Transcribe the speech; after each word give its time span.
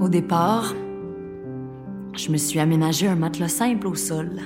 Au 0.00 0.08
départ, 0.08 0.74
je 2.16 2.30
me 2.30 2.36
suis 2.36 2.58
aménagé 2.58 3.06
un 3.06 3.14
matelas 3.14 3.48
simple 3.48 3.86
au 3.86 3.94
sol. 3.94 4.40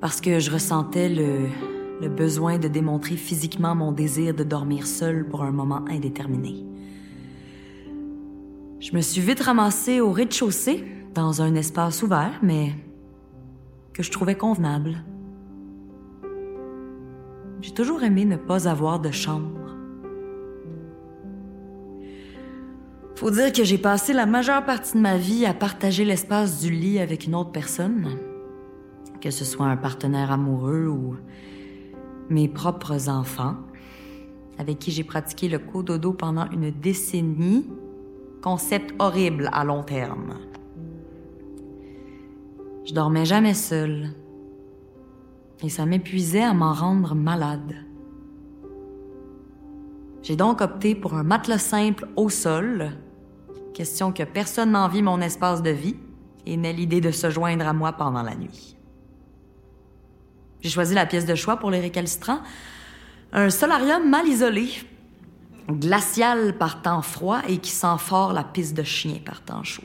Parce 0.00 0.20
que 0.20 0.38
je 0.38 0.50
ressentais 0.50 1.08
le, 1.08 2.08
besoin 2.08 2.58
de 2.58 2.68
démontrer 2.68 3.16
physiquement 3.16 3.74
mon 3.74 3.90
désir 3.90 4.34
de 4.34 4.44
dormir 4.44 4.86
seul 4.86 5.26
pour 5.26 5.42
un 5.42 5.50
moment 5.50 5.84
indéterminé. 5.88 6.64
Je 8.80 8.94
me 8.94 9.00
suis 9.00 9.20
vite 9.20 9.40
ramassée 9.40 10.00
au 10.00 10.12
rez-de-chaussée, 10.12 10.84
dans 11.14 11.40
un 11.42 11.54
espace 11.54 12.02
ouvert, 12.02 12.38
mais 12.42 12.74
que 13.94 14.02
je 14.02 14.10
trouvais 14.10 14.36
convenable. 14.36 15.02
J'ai 17.60 17.72
toujours 17.72 18.02
aimé 18.04 18.24
ne 18.24 18.36
pas 18.36 18.68
avoir 18.68 19.00
de 19.00 19.10
chambre. 19.10 19.67
Faut 23.18 23.32
dire 23.32 23.52
que 23.52 23.64
j'ai 23.64 23.78
passé 23.78 24.12
la 24.12 24.26
majeure 24.26 24.64
partie 24.64 24.92
de 24.92 25.00
ma 25.00 25.16
vie 25.16 25.44
à 25.44 25.52
partager 25.52 26.04
l'espace 26.04 26.60
du 26.60 26.70
lit 26.70 27.00
avec 27.00 27.26
une 27.26 27.34
autre 27.34 27.50
personne, 27.50 28.16
que 29.20 29.32
ce 29.32 29.44
soit 29.44 29.66
un 29.66 29.76
partenaire 29.76 30.30
amoureux 30.30 30.86
ou 30.86 31.16
mes 32.30 32.46
propres 32.46 33.08
enfants, 33.08 33.56
avec 34.56 34.78
qui 34.78 34.92
j'ai 34.92 35.02
pratiqué 35.02 35.48
le 35.48 35.58
cododo 35.58 36.12
pendant 36.12 36.48
une 36.52 36.70
décennie, 36.70 37.66
concept 38.40 38.94
horrible 39.00 39.50
à 39.52 39.64
long 39.64 39.82
terme. 39.82 40.34
Je 42.84 42.94
dormais 42.94 43.24
jamais 43.24 43.54
seule. 43.54 44.10
Et 45.64 45.70
ça 45.70 45.86
m'épuisait 45.86 46.44
à 46.44 46.54
m'en 46.54 46.72
rendre 46.72 47.16
malade. 47.16 47.74
J'ai 50.22 50.36
donc 50.36 50.60
opté 50.60 50.94
pour 50.94 51.14
un 51.14 51.24
matelas 51.24 51.58
simple 51.58 52.06
au 52.14 52.28
sol, 52.28 52.92
question 53.78 54.10
que 54.10 54.24
personne 54.24 54.72
n'envie 54.72 55.02
mon 55.02 55.20
espace 55.20 55.62
de 55.62 55.70
vie 55.70 55.94
et 56.46 56.56
n'ait 56.56 56.72
l'idée 56.72 57.00
de 57.00 57.12
se 57.12 57.30
joindre 57.30 57.64
à 57.64 57.72
moi 57.72 57.92
pendant 57.92 58.24
la 58.24 58.34
nuit. 58.34 58.76
J'ai 60.60 60.68
choisi 60.68 60.94
la 60.94 61.06
pièce 61.06 61.26
de 61.26 61.36
choix 61.36 61.58
pour 61.58 61.70
les 61.70 61.78
récalcitrants, 61.78 62.40
un 63.32 63.50
solarium 63.50 64.10
mal 64.10 64.26
isolé, 64.26 64.68
glacial 65.70 66.58
par 66.58 66.82
temps 66.82 67.02
froid 67.02 67.40
et 67.46 67.58
qui 67.58 67.70
sent 67.70 67.98
fort 67.98 68.32
la 68.32 68.42
piste 68.42 68.76
de 68.76 68.82
chien 68.82 69.20
par 69.24 69.42
temps 69.42 69.62
chaud. 69.62 69.84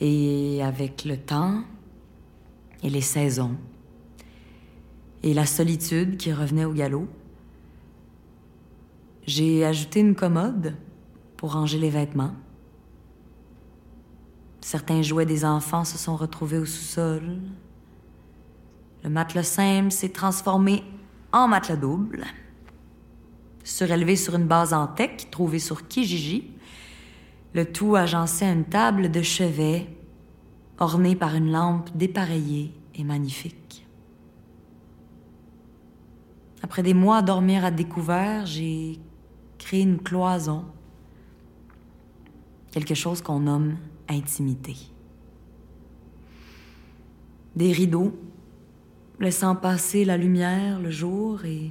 Et 0.00 0.60
avec 0.64 1.04
le 1.04 1.16
temps 1.16 1.62
et 2.82 2.90
les 2.90 3.02
saisons 3.02 3.56
et 5.22 5.32
la 5.32 5.46
solitude 5.46 6.16
qui 6.16 6.32
revenait 6.32 6.64
au 6.64 6.72
galop, 6.72 7.08
j'ai 9.26 9.64
ajouté 9.64 10.00
une 10.00 10.14
commode 10.14 10.76
pour 11.36 11.52
ranger 11.52 11.78
les 11.78 11.90
vêtements. 11.90 12.34
Certains 14.60 15.02
jouets 15.02 15.26
des 15.26 15.44
enfants 15.44 15.84
se 15.84 15.98
sont 15.98 16.16
retrouvés 16.16 16.58
au 16.58 16.64
sous-sol. 16.64 17.38
Le 19.02 19.10
matelas 19.10 19.42
simple 19.42 19.90
s'est 19.90 20.10
transformé 20.10 20.82
en 21.32 21.48
matelas 21.48 21.76
double, 21.76 22.24
surélevé 23.62 24.16
sur 24.16 24.36
une 24.36 24.46
base 24.46 24.72
en 24.72 24.86
tech 24.86 25.30
trouvée 25.30 25.58
sur 25.58 25.86
Kijiji, 25.86 26.50
le 27.54 27.70
tout 27.70 27.94
agencé 27.96 28.44
à 28.44 28.52
une 28.52 28.64
table 28.64 29.10
de 29.10 29.22
chevet 29.22 29.86
ornée 30.78 31.14
par 31.14 31.34
une 31.34 31.52
lampe 31.52 31.94
dépareillée 31.96 32.72
et 32.94 33.04
magnifique. 33.04 33.86
Après 36.62 36.82
des 36.82 36.94
mois 36.94 37.18
à 37.18 37.22
dormir 37.22 37.64
à 37.64 37.70
découvert, 37.70 38.46
j'ai 38.46 38.98
créé 39.64 39.80
une 39.80 39.98
cloison, 39.98 40.66
quelque 42.70 42.94
chose 42.94 43.22
qu'on 43.22 43.40
nomme 43.40 43.76
intimité. 44.08 44.76
Des 47.56 47.72
rideaux 47.72 48.12
laissant 49.20 49.56
passer 49.56 50.04
la 50.04 50.18
lumière 50.18 50.80
le 50.80 50.90
jour 50.90 51.46
et 51.46 51.70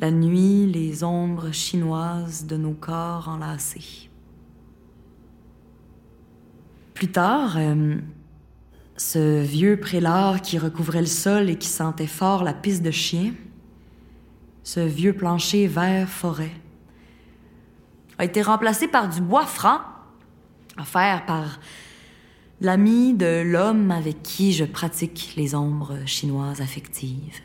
la 0.00 0.10
nuit 0.10 0.66
les 0.66 1.04
ombres 1.04 1.52
chinoises 1.52 2.46
de 2.46 2.56
nos 2.56 2.72
corps 2.72 3.28
enlacés. 3.28 4.10
Plus 6.94 7.12
tard, 7.12 7.58
euh, 7.58 7.94
ce 8.96 9.40
vieux 9.40 9.78
prélat 9.78 10.38
qui 10.42 10.58
recouvrait 10.58 11.00
le 11.00 11.06
sol 11.06 11.48
et 11.48 11.56
qui 11.56 11.68
sentait 11.68 12.08
fort 12.08 12.42
la 12.42 12.54
piste 12.54 12.82
de 12.82 12.90
chien, 12.90 13.34
ce 14.64 14.80
vieux 14.80 15.12
plancher 15.12 15.68
vert 15.68 16.08
forêt, 16.08 16.52
a 18.22 18.24
été 18.24 18.40
remplacé 18.40 18.86
par 18.86 19.08
du 19.08 19.20
bois 19.20 19.46
franc, 19.46 19.80
offert 20.78 21.26
par 21.26 21.58
l'ami 22.60 23.14
de 23.14 23.42
l'homme 23.44 23.90
avec 23.90 24.22
qui 24.22 24.52
je 24.52 24.64
pratique 24.64 25.34
les 25.36 25.56
ombres 25.56 25.98
chinoises 26.06 26.60
affectives. 26.60 27.40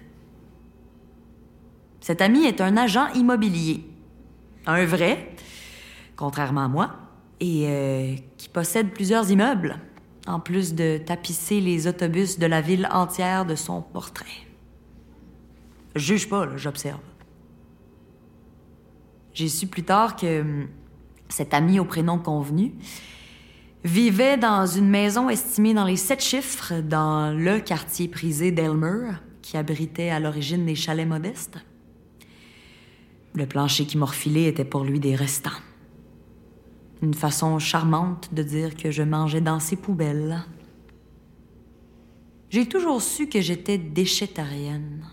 Cet 1.99 2.21
ami 2.21 2.45
est 2.45 2.61
un 2.61 2.77
agent 2.77 3.11
immobilier, 3.13 3.85
un 4.67 4.85
vrai, 4.85 5.31
contrairement 6.15 6.65
à 6.65 6.67
moi, 6.67 6.95
et 7.39 7.65
euh, 7.65 8.15
qui 8.37 8.47
possède 8.47 8.91
plusieurs 8.91 9.31
immeubles, 9.31 9.79
en 10.27 10.39
plus 10.39 10.75
de 10.75 10.99
tapisser 11.03 11.59
les 11.59 11.87
autobus 11.87 12.37
de 12.37 12.45
la 12.45 12.61
ville 12.61 12.87
entière 12.91 13.47
de 13.47 13.55
son 13.55 13.81
portrait. 13.81 14.45
Je 15.95 16.01
juge 16.01 16.29
pas, 16.29 16.55
j'observe. 16.55 16.99
J'ai 19.37 19.49
su 19.49 19.67
plus 19.67 19.83
tard 19.83 20.15
que 20.15 20.41
hum, 20.41 20.67
cet 21.29 21.53
ami 21.53 21.79
au 21.79 21.85
prénom 21.85 22.17
convenu 22.17 22.73
vivait 23.83 24.35
dans 24.35 24.65
une 24.65 24.89
maison 24.89 25.29
estimée 25.29 25.75
dans 25.75 25.85
les 25.85 25.95
sept 25.95 26.23
chiffres 26.23 26.81
dans 26.81 27.37
le 27.37 27.59
quartier 27.59 28.07
prisé 28.07 28.51
d'Elmer, 28.51 29.11
qui 29.43 29.55
abritait 29.55 30.09
à 30.09 30.19
l'origine 30.19 30.65
des 30.65 30.73
chalets 30.73 31.07
modestes. 31.07 31.59
Le 33.35 33.45
plancher 33.45 33.85
qui 33.85 33.99
m'orfilait 33.99 34.45
était 34.45 34.65
pour 34.65 34.83
lui 34.83 34.99
des 34.99 35.13
restants. 35.13 35.61
Une 37.03 37.13
façon 37.13 37.59
charmante 37.59 38.33
de 38.33 38.41
dire 38.41 38.75
que 38.75 38.89
je 38.89 39.03
mangeais 39.03 39.39
dans 39.39 39.59
ses 39.59 39.75
poubelles. 39.75 40.43
J'ai 42.49 42.67
toujours 42.67 43.03
su 43.03 43.27
que 43.27 43.39
j'étais 43.39 43.77
déchetarienne. 43.77 45.05